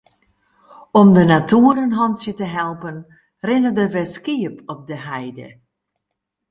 [0.99, 2.95] Om de natoer in hantsje te helpen
[3.47, 5.47] rinne der wer skiep op de heide.